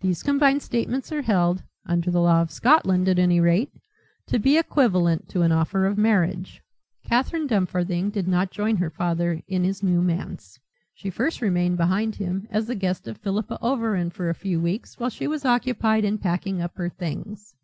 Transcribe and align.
These 0.00 0.24
combined 0.24 0.62
statements 0.62 1.12
are 1.12 1.22
held, 1.22 1.62
under 1.86 2.10
the 2.10 2.20
law 2.20 2.42
of 2.42 2.50
Scotland 2.50 3.08
at 3.08 3.20
any 3.20 3.38
rate, 3.38 3.70
to 4.26 4.40
be 4.40 4.58
equivalent 4.58 5.28
to 5.28 5.42
an 5.42 5.52
offer 5.52 5.86
of 5.86 5.96
marriage. 5.96 6.60
Catherine 7.04 7.46
Dumfarthing 7.46 8.10
did 8.10 8.26
not 8.26 8.50
join 8.50 8.78
her 8.78 8.90
father 8.90 9.40
in 9.46 9.62
his 9.62 9.80
new 9.80 10.02
manse. 10.02 10.58
She 10.92 11.08
first 11.08 11.40
remained 11.40 11.76
behind 11.76 12.16
him, 12.16 12.48
as 12.50 12.66
the 12.66 12.74
guest 12.74 13.06
of 13.06 13.18
Philippa 13.18 13.58
Overend 13.62 14.12
for 14.12 14.28
a 14.28 14.34
few 14.34 14.60
weeks 14.60 14.98
while 14.98 15.08
she 15.10 15.28
was 15.28 15.44
occupied 15.44 16.04
in 16.04 16.18
packing 16.18 16.60
up 16.60 16.76
her 16.76 16.88
things. 16.88 17.54